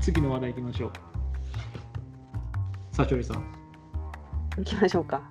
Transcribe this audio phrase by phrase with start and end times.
[0.00, 0.92] 次の話題いきましょう。
[2.92, 3.44] さちょりさん。
[4.56, 5.22] 行きましょうか。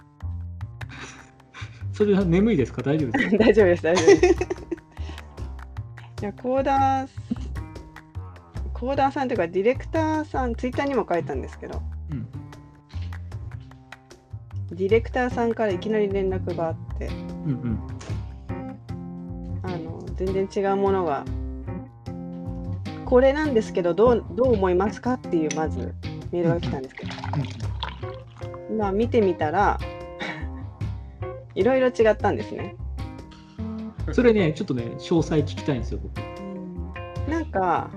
[1.93, 2.81] それは眠いですか？
[2.81, 3.37] 大丈夫ですか？
[3.43, 4.43] 大丈夫です、大丈夫です。
[6.21, 7.09] いや、コーダー、
[8.73, 11.81] コーダーさんというか、ディレクターさん、ツイッターにも書いたんですけど、
[12.11, 12.27] うん。
[14.75, 17.79] ディレクターさんからいきなり連絡があって、うんうん。
[19.63, 21.25] あの全然違うものが、
[23.09, 25.95] これなんですけど、どうどう思いますかっていう、まず
[26.31, 27.11] メールが来たんですけど、
[28.77, 29.79] まあ、見てみたら、
[31.55, 32.75] いろいろ違ったんですね。
[34.11, 36.19] それね、ちょっとね、詳細聞きたいんですよ、僕。
[37.29, 37.89] なんか、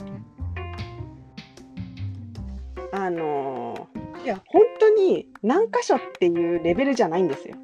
[2.94, 3.88] あの
[4.22, 7.54] いや、本当に何箇所っていうレベルじゃないんですよ。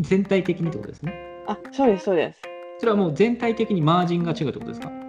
[0.00, 1.14] 全体的にってことですね。
[1.46, 2.40] あ、そうです、そうです。
[2.78, 5.03] それはもう全体的にマージンが違うってことですか？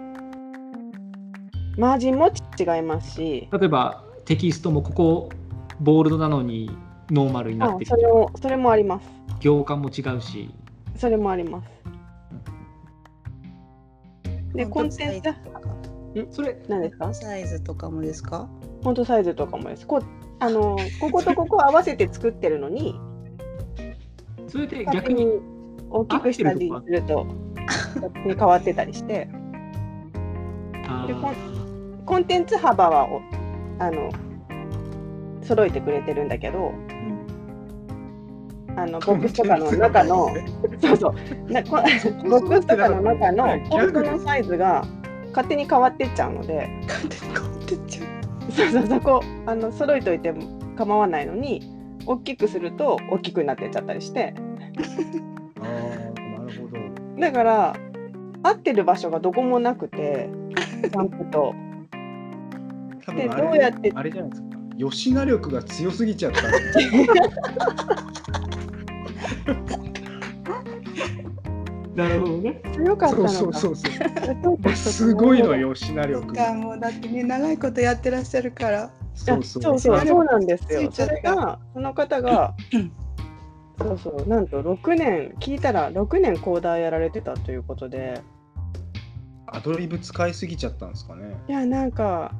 [1.76, 5.28] マージンも違いますし、例えばテキストもここ
[5.80, 6.70] ボールドなのに
[7.10, 9.06] ノーマルになってるあそれもそれもあります。
[9.40, 10.50] 行間も違うし、
[10.96, 11.68] それもあります。
[14.54, 15.34] で、コンテンツ、
[16.30, 17.12] それ、何ですか？
[17.12, 18.48] サイズとかもですか？
[18.82, 19.86] フォントサイズとかもです。
[19.86, 20.02] こう
[20.38, 22.98] あのこことここ合わせて作ってるのに、
[24.48, 25.26] それで逆に、
[25.90, 27.26] 大きくしたりすると、
[28.24, 29.36] 変わってたりして、あ
[31.06, 33.20] でコンーコンテンツ幅はお
[33.78, 34.10] あの
[35.42, 36.72] 揃えてくれてるんだけど、
[38.76, 40.28] あのボックスとかの中の、
[40.80, 41.14] そうそ
[41.48, 44.84] う、なこボックスとかの中のフォントのサイズが
[45.28, 48.52] 勝手に変わってっちゃうので、勝手に変わってっちゃう。
[48.52, 50.42] そうそうそこあの揃えといても
[50.76, 51.62] 構わないのに、
[52.06, 54.34] 大きくすると大きくなってっちゃったりして、
[55.60, 55.68] ああ、
[56.44, 57.20] なるほど。
[57.20, 57.76] だから
[58.42, 60.28] 合ってる場所がどこもなくて、
[60.82, 61.54] ジャンプと。
[63.14, 64.48] で多分あれどうやってあれじゃないですか。
[64.78, 66.42] 吉名力が強すぎちゃった。
[71.94, 72.60] なるほどね。
[72.74, 73.28] 強かったのか。
[73.30, 73.92] そうそうそうそう。
[74.42, 76.34] そうかすごいの吉名そっ力。
[76.34, 80.90] かもうだってね長いことやってらっしゃるからそうそうそうそうそうなんですよ。
[80.92, 82.54] それがその方が
[83.78, 88.20] そうそうなんと6年聞いたら6年コーダーやられてたということで
[89.56, 91.34] アドリブ使いすぎちゃったんですかね。
[91.48, 92.30] いやなんか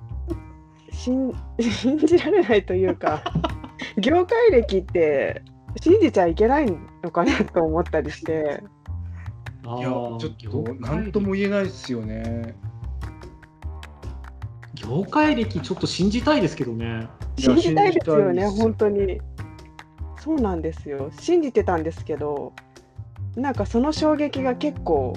[0.93, 3.23] 信 信じられないというか
[3.97, 5.43] 業界歴って
[5.81, 6.67] 信じちゃいけない
[7.03, 8.63] のかなと思ったりして
[9.67, 12.55] あいや、ちょーっと何とも言えないですよね。
[14.75, 17.09] 業界歴ちょっと信じたいですけどね。
[17.39, 19.21] 信じたいですよね本当に
[20.19, 22.53] そうなんですよ信じてたんですけど
[23.37, 25.15] なんかその衝撃が結構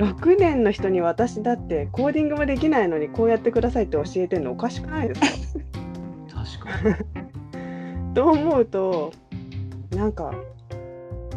[0.00, 5.20] 6年の人に私だってコーディングもできないのにこうやってくださいって教えてるのおかしくないです
[5.58, 5.64] か？
[6.58, 8.14] 確かに。
[8.14, 9.12] と思うと
[9.94, 10.32] なんか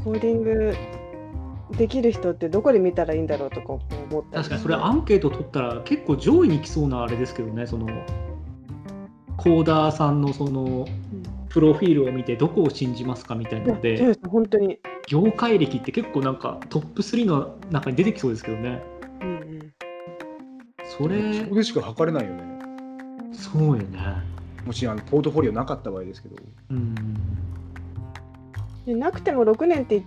[0.04, 0.74] コーディング
[1.78, 3.82] できる人ってどこで見たらいいんだろうとか思
[4.22, 4.62] ったり確かに。
[4.62, 7.88] それアンケート取ったら結構上位に来そうなあれですけどね、その
[9.36, 10.88] コーダーさんのその
[11.50, 18.82] プロフィールを見てどこを信じますかみたいなので、本当に、業界歴って結構なんかトップ3の中に出てきそうですけどね。
[19.22, 19.74] うんうん、
[20.86, 22.44] それそ、こでしか測れないよね。
[23.34, 24.00] そうよね。
[24.66, 26.36] もしあのポートフォリオなかった場合ですけど。
[26.70, 26.96] うん。
[28.86, 30.04] でなくても6年って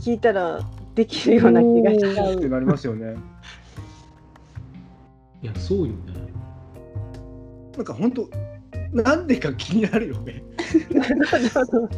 [0.00, 0.60] 聞いたら
[0.94, 2.34] できるような気がしちゃう。
[2.34, 3.16] ってなりますよね。
[5.42, 5.92] いや、そうよね。
[7.76, 8.28] なんか本当
[8.92, 10.42] なんでか気になるよね。
[10.68, 11.88] そうそうそう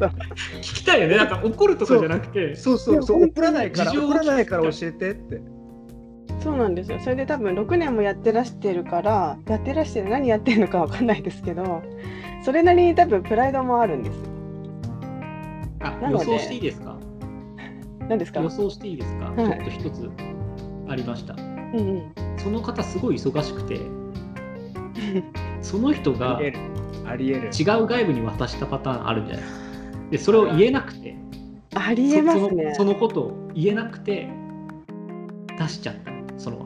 [0.59, 1.17] 聞きたいよね。
[1.17, 3.25] なんか怒るとかじゃなくて、そうそうそう。
[3.25, 5.41] 怒らないから事情を怒らないから教えてって。
[6.43, 6.99] そうなんですよ。
[7.01, 11.83] それで多分6年もやってらしてるから、やってらして何やってるのかわかんないですけど、
[12.45, 14.21] それなりに多分プライドもあるんですよ。
[15.83, 16.97] あなので予想していいですか？
[18.09, 18.41] 何ですか？
[18.41, 20.11] 予想していいですか、はいちょっと一つ
[20.89, 21.35] ありました。
[21.35, 21.41] うん
[21.79, 22.13] うん。
[22.39, 23.79] その方すごい忙しくて、
[25.61, 26.53] その人が違
[27.11, 27.39] ありえる。
[27.39, 27.79] ありえる。
[27.83, 29.47] う外部に渡したパターンあるんじゃない？
[30.11, 31.17] で、それを言えなくて、
[31.75, 32.85] ありえますねそ。
[32.85, 34.29] そのそのことを言えなくて
[35.59, 36.65] 出しちゃったその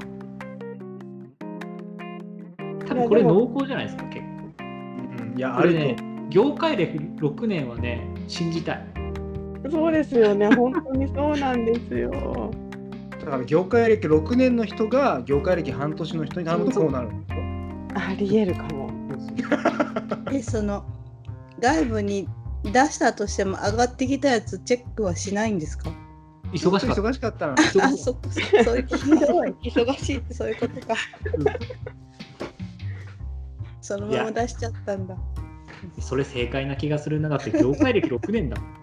[2.86, 4.24] 多分これ濃厚じゃないですか結構
[4.58, 5.96] うんいや、あれね
[6.30, 8.86] 業界歴6年はね信じたい
[9.70, 10.48] そうですよね。
[10.56, 12.50] 本当にそうなんですよ。
[13.20, 17.08] だから業界歴6年の人が業界歴半年の人に頼むとこうなる。
[17.94, 18.83] ありえるかも。
[20.30, 20.84] でその
[21.60, 22.28] 外部に
[22.64, 25.90] 出したとしても上がってきたやつチェックはしないんですか？
[26.52, 27.02] 忙しかった。
[27.02, 27.54] 忙しかったら。
[27.56, 27.96] 忙しあそ
[28.64, 29.50] そういうひどい。
[29.62, 30.94] 忙しいってそういうことか。
[33.80, 35.16] そのまま出しちゃったんだ。
[36.00, 37.28] それ正解な気がするな。
[37.28, 38.74] だって業界歴6年だもん。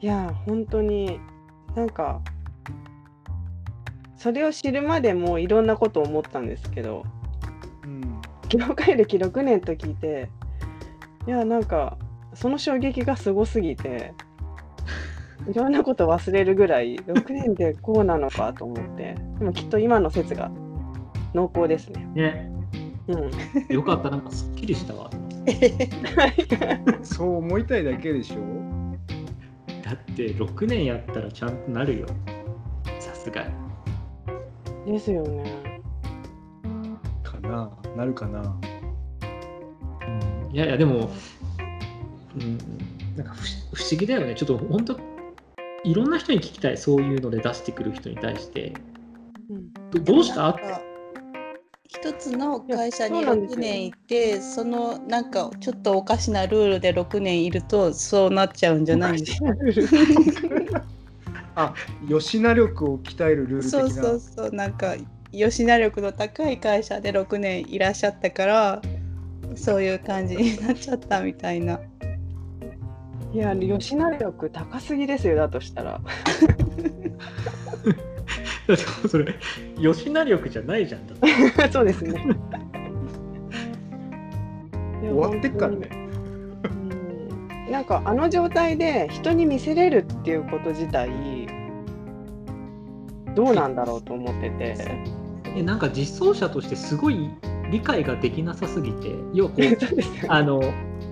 [0.00, 1.18] いや本当に
[1.74, 2.20] なんか
[4.16, 7.17] それを知るまでもいろんなことを思ったんですけどうん
[8.48, 10.28] 業界歴6年と聞いて
[11.26, 11.98] いやなんか
[12.34, 14.14] その衝撃がすごすぎて
[15.48, 20.50] いろんなこと忘れるぐらい6年でこうなのかと思ってでもきっと今の説が
[21.34, 22.06] 濃厚ですね。
[22.14, 22.50] ね。
[23.06, 23.30] うん、
[23.74, 24.10] よかった。
[24.10, 25.10] なんかすっきりしたわ。
[27.02, 28.36] そう思いたいだけでしょ？
[29.82, 32.06] だって6年やったらちゃんとなるよ。
[32.98, 33.46] さすが
[34.86, 34.92] に。
[34.92, 35.70] ですよね。
[37.22, 38.40] かななるかな。
[38.40, 38.44] う
[40.52, 40.54] ん。
[40.54, 41.10] いやいやでも、
[42.36, 42.58] うん、
[43.16, 44.36] なんか不不思議だよね。
[44.36, 44.98] ちょっと本当
[45.82, 46.78] いろんな人に聞きたい。
[46.78, 48.72] そういうので出してくる人に対して。
[49.50, 49.72] うん。
[49.90, 50.56] どどうした？
[51.88, 53.60] 一つの会社に6いやそうなんですよ。
[53.60, 59.46] 年いてそのなんかちょっとおかしなルールで6年いるとそうなっちゃうんじゃないんですか
[61.56, 61.74] あ
[62.08, 63.80] 吉名力を鍛えるルール的な。
[63.80, 64.52] そうそうそう。
[64.52, 64.94] なんか
[65.32, 68.82] 吉名力の高い会社で6年いらっしゃったから
[69.56, 71.80] そういう感じになっちゃったみたいな。
[73.34, 76.00] いや吉野力高すぎですよだとしたら。
[78.66, 79.34] だってそれ
[79.80, 82.24] 吉名力じゃないじゃんだってそうですね。
[85.00, 85.88] 終わってっからね
[86.64, 86.68] う
[87.68, 91.08] んなんかあの状態で人に見せれるっていうこと自体
[93.34, 94.76] どうなんだろうと思ってて
[95.58, 97.28] えなんか実装者としてすごい
[97.70, 99.62] 理解ができなさすぎて要はこう
[100.28, 100.62] あの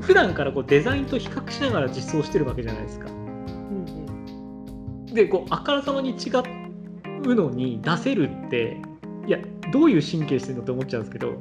[0.00, 3.06] 普段からこうデザインと比較しながら実装してるわけじゃないですか。
[3.10, 6.14] うんでこうあからさまに違
[7.25, 8.76] うのに出せるって
[9.26, 9.38] いや
[9.72, 11.32] どういう神経してるのって思っちゃうんですけど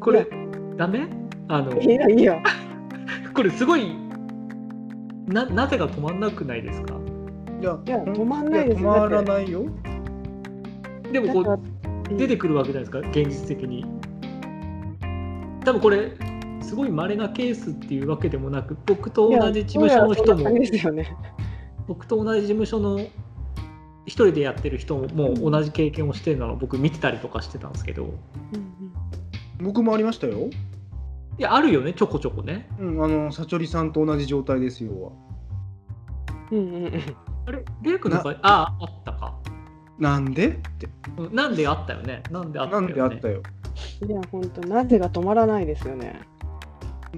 [0.00, 0.26] これ
[0.76, 1.06] ダメ？
[1.48, 2.42] あのうんいやいや。
[3.34, 3.92] これすごい
[5.26, 6.94] ななぜか止まんなくないですか？
[7.60, 9.66] いやいや止まんないですや止まらないよ
[11.12, 11.58] でもこ
[12.10, 13.84] う出てくるわけじゃないですか現実的に。
[15.64, 16.12] 多分これ
[16.62, 20.50] すごい稀なケースっていうわけでもなく僕と同じ事務所の人も。
[21.86, 22.98] 僕と同じ事務所の
[24.04, 28.04] 一人でやってる人も同じ経験をしてるのを僕見てたりとかしてたんですけど。
[28.04, 28.08] う
[28.56, 28.78] ん
[29.60, 30.48] 僕もありましたよ。
[31.38, 32.68] いやあるよねちょこちょこね。
[32.78, 35.12] うんあのサチョリさんと同じ状態ですよ
[36.50, 37.02] うんうんうんうん。
[37.46, 39.07] あれレイ君の場合ああった。
[39.07, 39.07] か
[39.98, 40.48] なんで？
[40.48, 40.88] って。
[41.16, 42.22] うんなんであったよね。
[42.30, 42.92] なんであったなよね。
[42.92, 43.42] んであったよ。
[44.06, 46.20] いや本当なぜが止まらないですよね。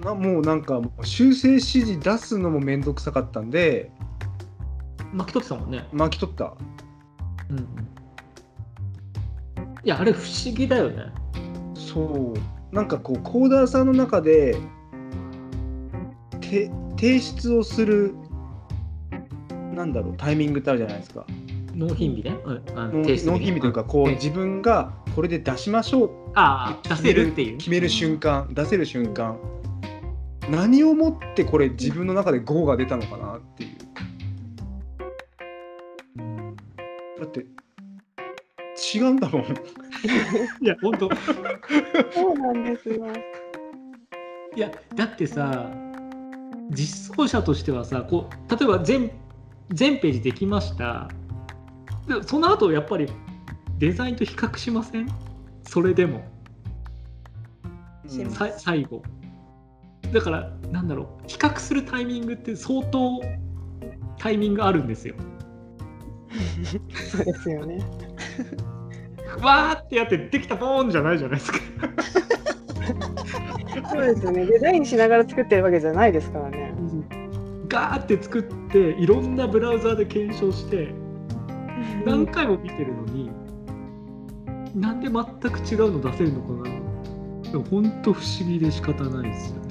[0.03, 3.91] なもうなんか修正指示出すのもめんどくさかったんで
[5.13, 5.87] 巻き取ってたもんね。
[5.93, 6.55] 巻き取った。
[7.51, 7.65] うんうん。
[9.83, 11.05] いやあれ不思議だよね。
[11.75, 12.35] そ
[12.73, 12.75] う。
[12.75, 14.57] なんかこうコーダーさんの中で
[16.41, 18.15] て提出をする
[19.75, 21.27] なんだろうタイミングってあるじゃないですか
[21.75, 26.11] 納品日ね、うん、あ納提出日納品日というかこううん自分がこれで出しましょう。
[26.35, 27.59] ああ出せるっていう。
[27.59, 29.39] 決める瞬間出せる瞬間。
[30.49, 33.71] 何をもってこれ自分の中で GO が出たのかなっていう。
[36.19, 37.47] うんだって
[38.95, 39.43] 違うんだもん。
[40.63, 41.09] いや本当。
[42.13, 43.07] そうなんですよ。
[44.57, 45.71] いやだってさ
[46.71, 49.11] 実装者としてはさこう例えば全
[49.71, 51.09] 全ページできました
[52.07, 53.09] でその後やっぱり
[53.79, 55.09] デザインと比較しません？
[55.63, 56.25] それでも。
[58.09, 58.37] します。
[58.37, 59.03] さ最後。
[60.13, 61.29] だからなんだろう。
[61.29, 63.21] 比較するタイミングって相当
[64.19, 65.15] タイミングあるんですよ。
[67.11, 67.85] そうですよね。
[69.41, 71.59] わーってやってできたボーンじゃないじゃないですか。
[73.93, 74.45] そうですよね。
[74.47, 76.75] デザインしながら作ってるわけじゃないですからね。
[77.69, 80.93] ガーって作っていろんなブラウザーで検証して
[82.05, 83.31] 何回も見てるのに、
[84.75, 87.51] なんで全く違うの出せるのかな。
[87.51, 89.71] でも本当不思議で仕方ないですよね。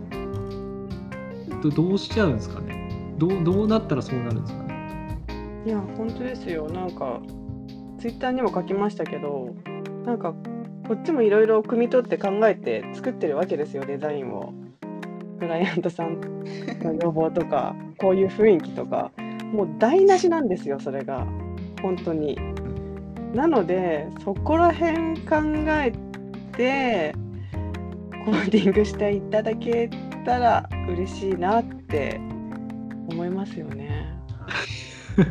[1.64, 3.14] どどうしちゃうんですかね。
[3.18, 5.20] どうどうなったらそうなるんですかね。
[5.66, 6.70] いや本当ですよ。
[6.70, 7.20] なんか
[8.00, 9.56] ツイッターにも書きましたけど、
[10.06, 10.34] なんか
[10.88, 14.54] こっちもいろいろ汲み取って考えて作ってるわけですよデザインを。
[15.40, 16.20] クライアントさん
[16.82, 19.12] の 要望とかこういう雰囲気とか。
[19.54, 21.26] もう台無しなんですよそれが
[21.82, 22.38] 本当に。
[23.34, 25.36] なのでそこら辺考
[25.68, 25.92] え
[26.58, 27.14] て
[28.26, 29.90] コーディングしていただけ
[30.26, 32.20] たら嬉しいなって
[33.12, 34.18] 思いますよね。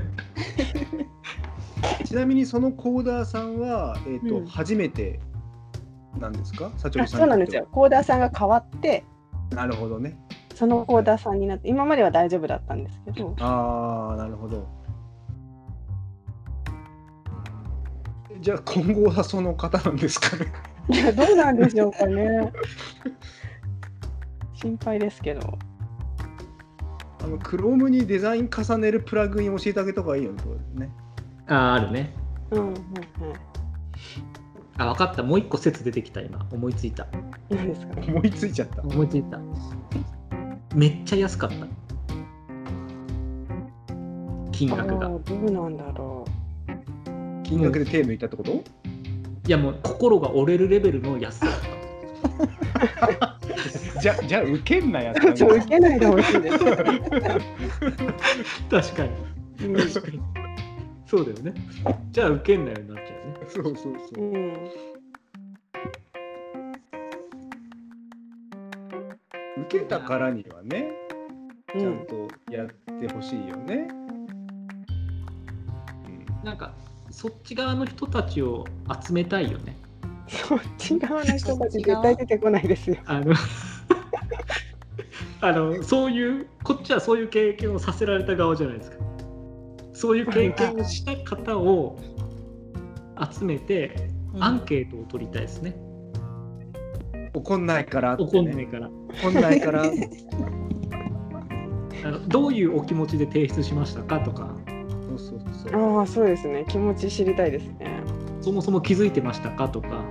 [2.04, 4.46] ちなみにそのコーダーさんは、えーとうん。
[4.46, 5.18] 初めて
[6.18, 6.70] なんですか？
[6.76, 7.66] サチョあリさんそうなんですよ。
[7.70, 9.04] コーダーさんが変わって、
[9.50, 10.16] なるほどね。
[10.54, 14.66] そのコーダーさんになって、今までは大丈夫だったんですけど、ああなるほど
[18.40, 20.46] じゃあ今後はその方なんですかね。
[20.88, 22.52] いや、どうなんでしょうかね。
[24.54, 25.58] 心配ですけど。
[27.20, 30.32] あの Chrome にデザイン重ねるプラグイン教えてあげた方がいいよ
[30.74, 30.90] ね。
[31.48, 32.14] あああるね。
[32.52, 32.74] うん、うん、うん。
[34.78, 35.22] あ分かった。
[35.24, 36.46] もう一個説出てきた今。
[36.52, 37.06] 思いついた。
[37.50, 38.00] 何ですか？
[38.06, 38.82] 思いついちゃった。
[38.82, 39.40] 思いついた。
[40.74, 41.66] めっちゃ安かった。
[44.52, 45.08] 金額が。
[45.08, 46.24] どうなんだろ
[47.48, 51.46] 金額で手抜いたってこと、いやもう心が折れるレベルの安さ
[54.00, 55.32] じゃじゃあ受けんなやつう。
[55.34, 56.58] ちょっと受けないでほしいです。
[58.70, 59.10] 確かに
[59.66, 60.20] うん確かに
[61.06, 61.54] そうだよね
[62.12, 63.74] じゃあ受けんなようになっちゃうねそうそう
[64.14, 64.52] そうう、ん。
[69.66, 70.90] 受けたからにはね
[71.74, 72.06] うちゃんん。
[72.06, 72.68] とやっ
[73.00, 73.88] てほしいよね、
[76.44, 76.72] なんか
[77.10, 78.64] そっち側の人たちを
[79.04, 79.76] 集めたいよね。
[80.28, 82.96] そっち側の人たち絶対出てこないですよ。
[83.06, 83.34] あの
[85.40, 88.96] あのそういうこっちはそういう経験をさせられた側じゃないですか。
[89.92, 91.98] そういう経験をした方を
[93.32, 95.76] 集めてアンケートを取りたいですね、
[97.34, 98.90] 怒んないからね、怒んないから。
[99.22, 99.82] 怒んないから。
[102.04, 104.54] あのどういうお気持ちで提出しましたかとか
[105.58, 105.98] そう。
[105.98, 106.64] ああ、そうですね。
[106.68, 108.02] 気持ち知りたいですね。
[108.40, 110.04] そもそも気づいてましたかとか。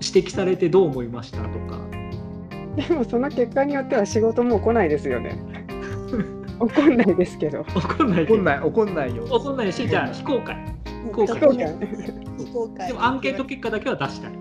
[0.00, 1.80] 指摘されてどう思いましたとか。
[2.76, 5.38] でもその結果によっては仕事もう来ないですよね。
[6.60, 7.64] 怒んないですけど。
[7.74, 8.24] 怒んない。
[8.24, 8.60] 怒んない。
[8.60, 9.24] 怒んないよ。
[9.24, 10.56] 怒んないしじゃあ非公開。
[11.12, 11.36] 公開。
[11.36, 11.76] 非公開。
[12.38, 12.88] 非公開。
[12.88, 14.32] でもアンケート結果だけは出したい。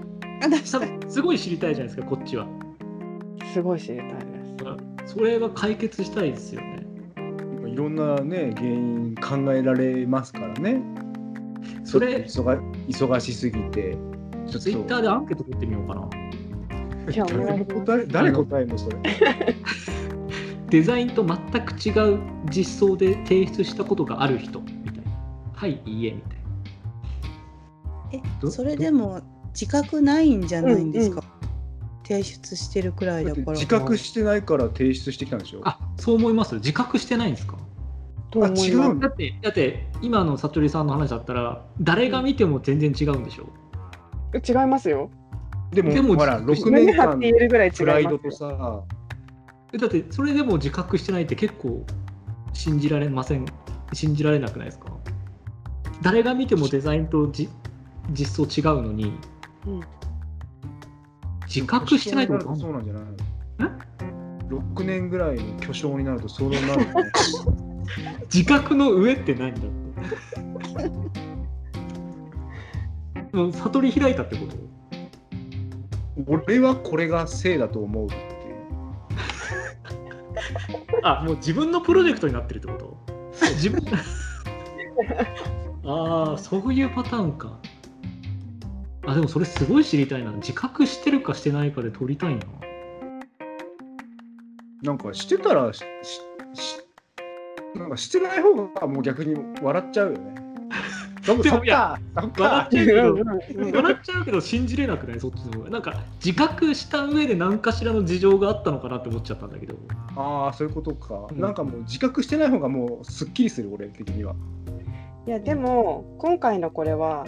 [0.44, 2.48] あ出した多分すごい知りたいじゃないですかこっちは。
[3.54, 4.16] すごい知りたいで
[5.08, 5.14] す。
[5.14, 6.77] それが解決したいですよね。
[6.77, 6.77] い
[7.78, 10.82] ろんなね原因考えられますからね。
[11.84, 13.98] それ忙忙しすぎて。
[14.48, 16.10] ちょっツイッターでアンケート取ってみようかな。
[17.46, 18.98] 誰答え誰答えんのそれ。
[20.70, 22.20] デザインと全く違う
[22.50, 24.60] 実装で提出したことがある人。
[24.62, 25.12] みたいな。
[25.54, 26.38] はいいいえみたい
[28.14, 29.22] えどそれでも
[29.54, 31.38] 自覚ないんじゃないんですか、うん
[32.08, 33.52] 提出してるくらいだから。
[33.52, 35.60] 自覚してないから提出してきたんでしょ？
[35.60, 36.56] なあそう思います。
[36.56, 37.58] 自覚してないんですか？
[38.46, 39.08] あ違うだ。
[39.08, 43.48] ってだって今のさとりさんの話だったら誰が見ても全然違うんでしょ？
[44.48, 45.10] 違いますよ。
[45.72, 48.84] でもでもほら6胸年間張って言えるぐらい違いますプライドとさ。
[49.74, 51.86] えだってそれでも自覚してないって結構
[52.54, 53.46] 信じられません？
[53.94, 54.92] 信じられなくないですか？
[56.02, 57.50] 誰が見てもデザインとじ
[58.12, 59.14] 実装違うのに
[59.66, 59.82] うん。
[61.48, 62.56] 自覚してないってこと？
[62.56, 63.18] そうなんじゃないの
[64.76, 66.86] ？6年ぐらいの巨匠になるとそうなるよね
[68.34, 69.68] 自覚の上って何だって。
[73.38, 74.56] もう悟り開いたってこと？
[76.28, 78.24] 俺はこれが正だと思うっていう。
[81.04, 82.98] あもう自分のプロジェクトになってるってこと？
[83.56, 83.82] 自分？
[85.86, 87.60] ああそういうパターンか。
[89.06, 90.32] あでもそれすごい知りたいな。
[90.32, 92.46] 自覚してるかしてないかで取りたいな。
[94.84, 95.82] なんかしてたらし
[97.78, 100.36] なんかしてない方がもう逆に笑っちゃうよね。
[101.28, 105.20] でもいや笑っちゃうけど笑っちゃうけど信じれなくない？
[105.20, 109.76] そっちの方がなんか自覚した上で何かしらの事情があったのかなって思っちゃったんだけど
[110.16, 114.36] ああそういうことか、うんなんかもう自覚してない方がもうすっきりする俺的には。
[115.26, 117.26] いやでも今回のこれは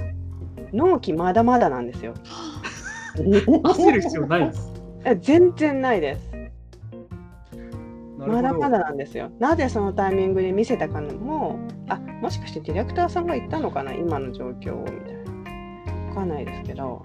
[0.71, 2.13] 納期まだまだなんですよ。
[3.17, 4.71] 焦る必要ないです
[5.03, 6.28] え全然ないです。
[8.29, 9.31] まだまだなんですよ。
[9.39, 15.19] なぜそのタイミングで見せたかのも、あもしかしてディレクターさんが言ったのかな、今の状況をみたいな。
[16.09, 17.01] わかんないですけど。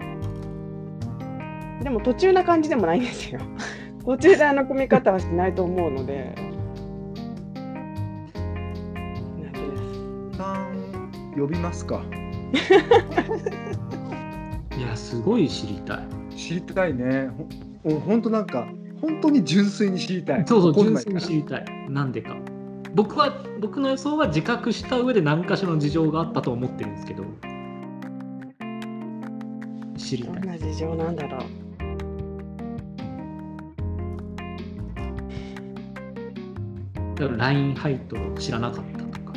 [1.83, 3.39] でも途中な感じでもないんですよ。
[4.05, 6.33] 途中であの組み方はしないと思うので。
[11.37, 12.01] 呼びますか。
[14.77, 17.29] いやすごい知りたい知りたいね。
[17.83, 18.67] ほほんとなんか
[19.05, 20.43] 本当に純粋に知りたい。
[20.47, 21.65] そうそう純粋に知りたい。
[21.89, 22.35] なんでか。
[22.95, 27.23] 僕は僕の予想は自覚した上で何かしらの事情があったと思ってるんですけど。
[29.95, 30.33] 知りたい。
[30.33, 31.41] どんな事情なんだろう。
[37.15, 39.33] だから LINE 配当を知らなかったとか。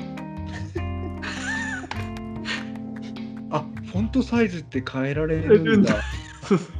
[3.58, 5.96] あフォントサイズって変えられるんだ。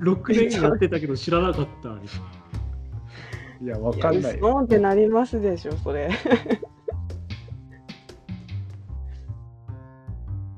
[0.00, 1.90] 6年やってたけど知らなかった
[3.62, 4.38] いやわかんない。
[4.38, 6.10] よそうってなりますでしょそれ。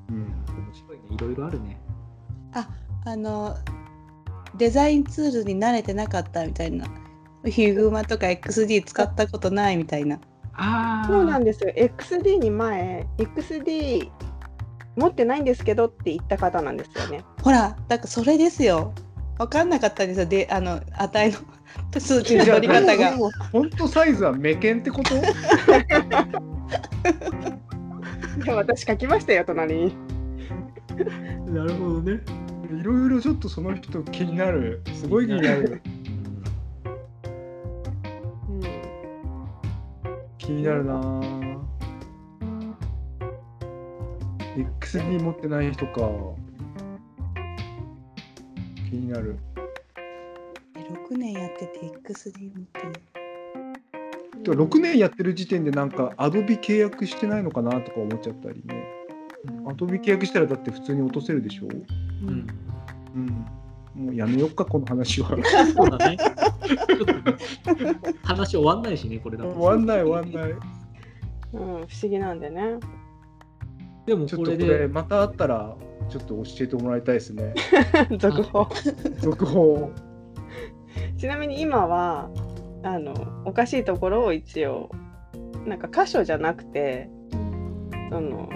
[0.09, 0.17] うん。
[0.17, 0.35] 面
[0.73, 1.05] 白いね。
[1.11, 1.81] いろいろあるね。
[3.05, 3.57] あの
[4.57, 6.87] デザインツールに慣れてなかったみたいな。
[7.45, 10.21] ヒグマとか XD 使ったことないみたいな。
[10.53, 11.73] ああそうなんですよ。
[11.75, 14.09] XD に前 XD
[14.95, 17.25] 持ってないんですけどって言った方なんですよね。
[17.43, 18.93] ほら、だからそれですよ。
[19.39, 20.27] 分かんなかったんですよ。
[20.27, 21.39] で、あの値の
[21.99, 23.17] 数値の取り方が。
[23.53, 25.15] 本当サイズはメケンってこと？
[28.45, 29.97] いや私書きましたよ隣に。
[31.47, 32.21] なるほどね。
[32.81, 34.83] いろいろちょっとその人気になる。
[34.95, 35.83] すごい気になる。
[38.49, 38.63] うん。
[40.39, 40.95] 気になるな。
[40.95, 41.59] ぁ
[44.81, 46.11] XD 持ってない人か
[48.93, 49.39] 気になる。
[50.77, 52.81] 6年やってて XD 持って。
[52.81, 54.43] る。
[54.43, 58.87] でも6年やってる時点でなんかアドビ契約してないのかなとか思っちゃったりね。
[59.67, 61.69] アドビ契約したらだって普通に落とせるでしょ？
[61.69, 62.47] うん。
[63.97, 64.05] うん。
[64.05, 65.31] もうやめよっかこの話は。
[65.75, 66.19] そうだね。
[68.23, 69.53] 話終わんないしねこれだと。
[69.53, 70.51] 終わんない終わんない。
[70.51, 70.61] うん、
[71.55, 72.75] 不思議なんでね。
[74.05, 75.75] でもちょっこれことれでまたあったら
[76.09, 77.55] ちょっと教えてもらいたいですね。
[78.19, 78.67] 続報。
[79.21, 79.91] 続報。
[81.17, 82.31] ちなみに今は
[82.83, 84.91] あのおかしいところを一応
[85.67, 87.09] なんか箇所じゃなくて
[88.11, 88.49] その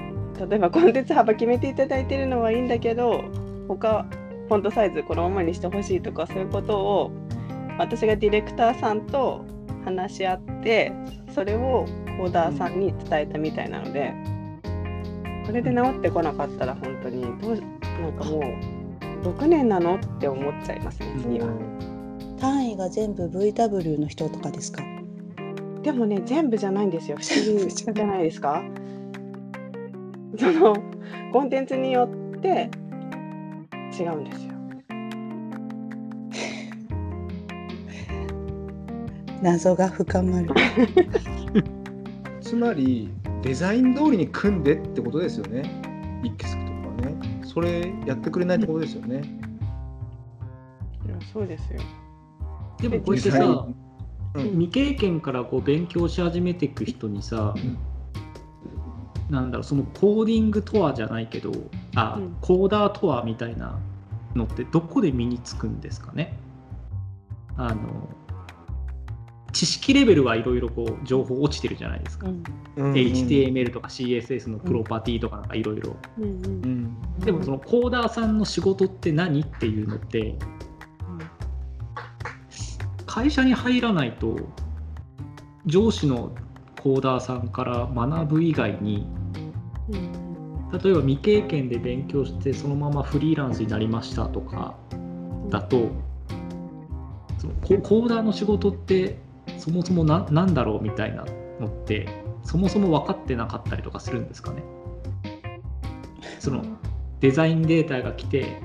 [0.49, 3.25] 例えばコンテンツ幅決めていただいてるのはいいんだけど
[3.69, 4.07] 他
[4.49, 7.13] フォントサイズこのままにしてほしいとかそういうことを
[7.79, 9.45] 私がディレクターさんと
[9.85, 10.93] 話し合って
[11.35, 11.87] それを
[12.19, 14.13] コーダーさんに伝えたみたいなので
[15.47, 17.57] これで治ってこなかったら本当にどう
[18.03, 18.43] なんかもう
[19.29, 21.49] 6年なのって思っちゃいますね次は。
[22.39, 24.83] 単位が全部 VW の人とかですか？
[25.83, 27.17] でもね全部じゃないんですよ。
[27.19, 28.63] 不思議 じゃないですか。
[30.39, 30.77] その
[31.33, 32.69] コンテンツによって
[33.99, 34.53] 違うんですよ。
[39.43, 40.49] 謎が深まる。
[42.43, 43.11] つまり
[43.47, 45.63] デザイン通りに組んでってことですよね。
[46.25, 46.73] イックスと
[47.05, 47.43] かね。
[47.45, 49.23] それやってくれないってことですよね。
[51.07, 51.81] いやそうですよ。
[52.81, 53.67] でもこうやってさ
[54.35, 54.51] うん。
[54.59, 57.55] 未経験からこう勉強し始めていく人にさ、
[59.31, 61.53] なんだろうそのコーディングとはじゃないけど
[61.95, 62.37] あ、うん。
[62.41, 63.79] コーダーとはみたいな
[64.35, 66.37] のってどこで身につくんですかね。
[67.57, 68.09] あの
[69.57, 72.43] 知識レベルはいろいろこう情報落ちてるじゃないですか、うん。
[72.77, 72.93] うん。
[72.93, 75.97] HTML とか CSS のプロパティとかなんかいろいろ。
[77.21, 80.37] でもそのコーダーさんの仕事って何っていうのって
[83.07, 84.37] 会社に入らないと
[85.65, 86.35] 上司の
[86.83, 89.07] コーダーさんから学ぶ以外に
[89.91, 90.79] うん。
[90.79, 94.75] 例えば未経験で勉強してそのままフリーランスになりましたとか
[95.49, 95.89] だと
[97.39, 99.25] そのココーダーの仕事って
[99.59, 101.25] そもそもな何だろうみたいな
[101.61, 102.09] のって
[102.45, 104.63] そもそも分かってなかったりとかするんですかね？
[106.39, 106.63] その
[107.21, 108.61] デザインデータが来て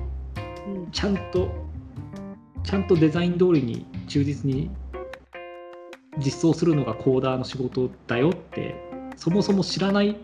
[0.67, 0.91] うん。
[0.91, 1.49] ちゃんと
[2.63, 4.69] ちゃんとデザイン通りに忠実に
[6.17, 8.75] 実装するのがコーダーの仕事だよって
[9.15, 10.17] そもそも知らない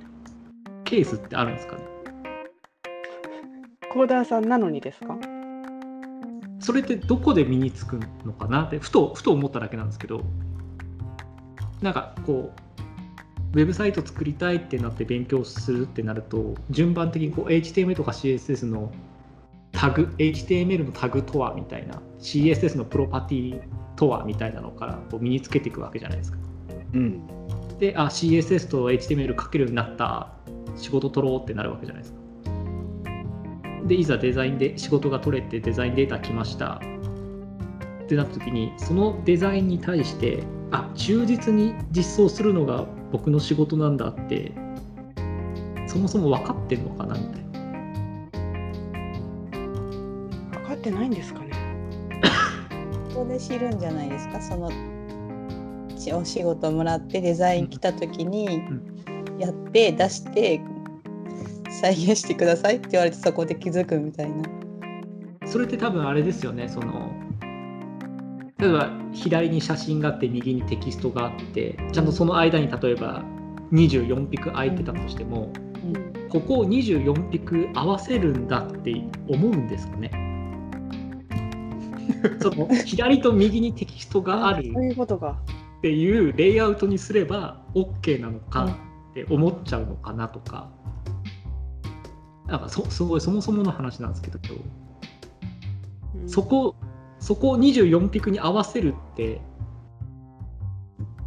[0.83, 1.83] ケースってあるんですかね？
[3.91, 5.17] コーダーさんなのにですか？
[6.59, 10.23] それってどこで身につくのかなってふとふと思っただけなんですけど
[11.81, 18.91] なんかこうウェブサイト作りたいってなって勉強するってなると順番的にこう HTML とか CSS の
[19.71, 23.61] タグ HTML のタグとはみたいな CSS のプロパティ
[23.95, 26.37] とはみたいなのからこう身につけていくわけじゃないですか。
[26.93, 27.21] うん
[27.79, 30.33] であ CSS と HTML 書けるようになった
[30.75, 32.19] 仕事取ろうってなるわけじゃないですか。
[33.85, 36.81] でいざデザインで仕事が取れてデザインデータ来ました
[38.03, 44.51] ってなった時にそのデザインに対してあ忠実に実装するのが僕の仕事なんだって
[45.87, 47.47] そもそも分かってんのかなみたいな。
[50.59, 51.51] 分かってないんですかね。
[53.13, 54.41] ここで知るんじゃないですか？
[54.41, 54.69] その
[55.97, 58.61] ちお仕事もらってデザイン来た時に
[59.39, 60.61] やって出して
[61.69, 64.43] 再現してくださいって言われてそこで気づくみたいな。
[65.47, 66.67] それって多分あれですよね。
[66.67, 67.11] その
[68.59, 73.23] 例えば左に写真があって右にテキストがあってちゃんとその間に例えば
[73.71, 75.51] 24ピク空いてたとしても、
[76.29, 78.93] ここを24ピク合わせるんだって
[79.27, 80.11] 思うんですかね。
[82.41, 84.63] その左と右にテキストがある。
[84.67, 88.65] っていうレイアウトにすれば OK なのか
[89.11, 90.71] って思っちゃうのかなとか、
[92.47, 94.39] なんかそすごいそもそもの話なんですけど、
[96.15, 96.29] うん。
[96.29, 96.75] そこ
[97.27, 99.41] そこを24ピクに合わせるって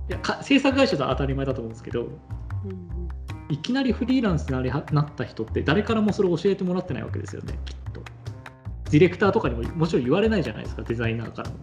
[0.09, 3.09] いやか制作会社では当たり前だと思うんですけどうん。
[3.51, 8.01] いきなりフリーランスになりはなった人って誰からもそれを教えてもらってないわけですよねきっと。
[8.91, 11.57] ディレクターとかにももちろん言われないじゃないですかデザイナーからも。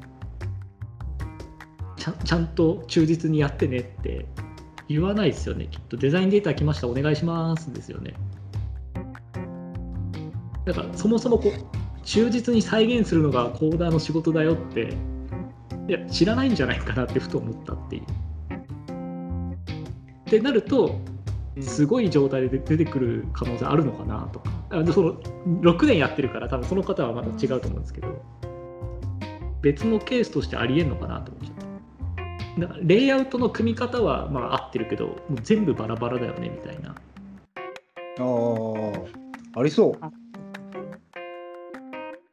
[1.95, 4.28] ちゃんちゃんと忠実にやってねって
[4.88, 5.97] 言わないですよねきっと。
[5.97, 8.13] デザインデータ来ましたお願いしますですよね。
[10.65, 14.93] だからそもそもこう忠実に再現するのがコーダーの仕事だよって
[15.89, 18.03] いや知らないんじゃないかなってふと思ったっていう。
[18.03, 18.05] っ
[20.23, 21.01] てなると
[21.59, 24.51] すごい状態で出てくる可能性あるのかなとか。
[24.69, 25.13] あでその
[25.61, 28.21] 6年やってるから多分その方はまた違うと思うんですけど
[29.61, 31.55] 別のケースとしてありえんのかなと思っちゃっ
[32.55, 36.89] ただからレイアウトの組み方はまあ合ってるけどもう全部バラバラだよねみたいな。
[36.89, 36.93] あ
[39.55, 40.26] あありそう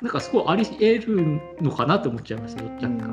[0.05, 3.09] なんかすごいありえるのかなって思っちゃいましたよ若干、うんうん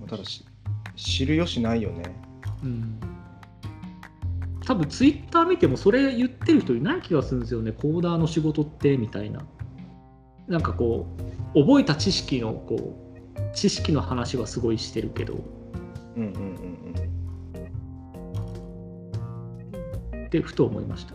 [0.00, 0.06] うん。
[0.08, 0.44] ただし
[0.96, 2.02] 知る由ないよね。
[2.64, 2.98] うん。
[4.66, 7.70] 多分ツイッター見てもそれ言ってる人いない気がするんですよね。
[7.70, 9.40] コーダーの仕事ってみたいな。
[10.48, 11.06] なんかこ
[11.54, 15.34] う覚えた知識のこう知識の話はすごいしてるけど。
[16.16, 16.74] うんうんうん
[20.26, 21.14] ってふと思いました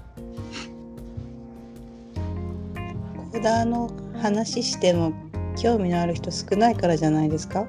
[3.40, 3.90] コーダーの
[4.22, 5.14] 話しても
[5.56, 7.66] 興味のある人少ないからじゃないですか、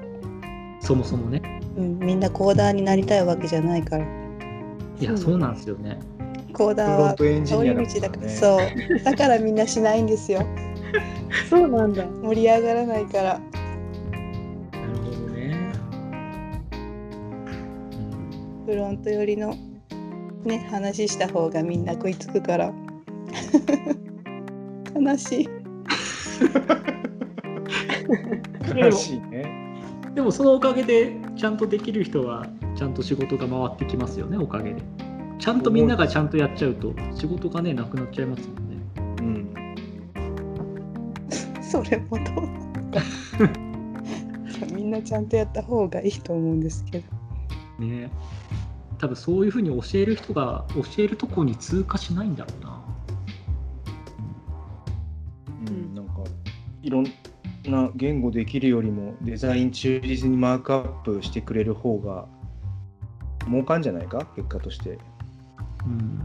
[0.81, 1.41] そもそもね。
[1.77, 4.05] うん、みんなコーダーになりたいわけじゃないから。
[4.99, 5.97] いやそうなんですよね。
[6.51, 10.45] コーダーは通り道だからからねそうだからみんなしないんですよ。
[11.49, 12.05] そうなんだ。
[12.21, 13.23] 盛り上がらないから。
[13.23, 15.71] なるほどね、
[18.65, 19.55] フロント寄りの
[20.43, 22.73] ね話した方がみんな食いつくから。
[24.93, 25.60] 悲しい
[28.75, 29.85] 悲しいね。
[30.07, 34.81] うん、でもそのおかげでちゃんとできる人はちゃんと仕事が回ってきますよねおかげで。
[35.39, 38.77] ちゃんとみんながちゃんとやっちゃうと仕事がねなくなっちゃいますもんね。
[39.21, 39.53] うん。
[41.63, 43.03] それもどうなんだい
[44.61, 47.05] やみんなちゃんとやった方がいいと思うんですけど。
[47.79, 48.11] ね。
[48.99, 52.80] 多分そういうふうに教える人が教えるとこに通過しないんだろうな
[56.83, 57.05] いろん
[57.65, 62.25] な言語できるよりもデザイン忠実にマークアップしてくれる方が
[63.47, 64.25] 儲かんじゃないか？
[64.35, 64.97] 結果として。
[65.85, 66.21] うん。